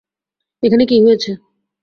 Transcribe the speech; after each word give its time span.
এখানে 0.63 0.83
কি 0.85 0.97
হয়েছে? 1.05 1.31